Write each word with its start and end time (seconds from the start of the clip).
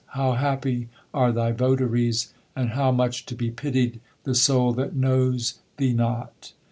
how 0.15 0.31
happy 0.31 0.89
are 1.13 1.31
thy 1.31 1.51
votaries, 1.51 2.33
and 2.55 2.69
how 2.69 2.91
much 2.91 3.23
to 3.27 3.35
be 3.35 3.51
pitied, 3.51 3.99
the 4.23 4.33
soul 4.33 4.73
that 4.73 4.95
knows 4.95 5.59
thee 5.77 5.93
not 5.93 6.53